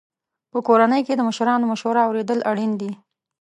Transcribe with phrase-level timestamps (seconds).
[0.51, 2.91] په کورنۍ کې د مشرانو مشوره اورېدل اړین دي.